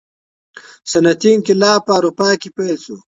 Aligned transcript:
صنعتي 0.91 1.29
انقلاب 1.33 1.79
په 1.87 1.91
اروپا 1.99 2.29
کي 2.41 2.49
پیل 2.57 2.75
سو. 2.85 2.95